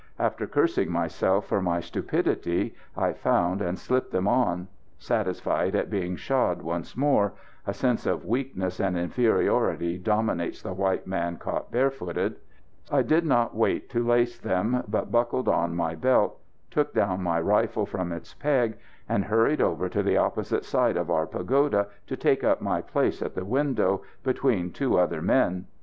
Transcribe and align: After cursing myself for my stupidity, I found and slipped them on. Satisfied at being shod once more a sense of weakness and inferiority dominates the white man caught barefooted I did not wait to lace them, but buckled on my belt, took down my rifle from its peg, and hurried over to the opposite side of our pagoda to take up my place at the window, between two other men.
After 0.17 0.47
cursing 0.47 0.91
myself 0.91 1.45
for 1.45 1.61
my 1.61 1.79
stupidity, 1.79 2.73
I 2.97 3.13
found 3.13 3.61
and 3.61 3.77
slipped 3.77 4.09
them 4.11 4.27
on. 4.27 4.67
Satisfied 4.97 5.75
at 5.75 5.91
being 5.91 6.15
shod 6.15 6.63
once 6.63 6.97
more 6.97 7.33
a 7.67 7.73
sense 7.75 8.07
of 8.07 8.25
weakness 8.25 8.79
and 8.79 8.97
inferiority 8.97 9.99
dominates 9.99 10.59
the 10.59 10.73
white 10.73 11.05
man 11.05 11.37
caught 11.37 11.69
barefooted 11.71 12.37
I 12.91 13.03
did 13.03 13.27
not 13.27 13.55
wait 13.55 13.91
to 13.91 14.03
lace 14.03 14.39
them, 14.39 14.83
but 14.87 15.11
buckled 15.11 15.47
on 15.47 15.75
my 15.75 15.93
belt, 15.93 16.39
took 16.71 16.95
down 16.95 17.21
my 17.21 17.39
rifle 17.39 17.85
from 17.85 18.11
its 18.11 18.33
peg, 18.33 18.79
and 19.07 19.25
hurried 19.25 19.61
over 19.61 19.87
to 19.87 20.01
the 20.01 20.17
opposite 20.17 20.65
side 20.65 20.97
of 20.97 21.11
our 21.11 21.27
pagoda 21.27 21.89
to 22.07 22.17
take 22.17 22.43
up 22.43 22.59
my 22.59 22.81
place 22.81 23.21
at 23.21 23.35
the 23.35 23.45
window, 23.45 24.01
between 24.23 24.71
two 24.71 24.97
other 24.97 25.21
men. 25.21 25.67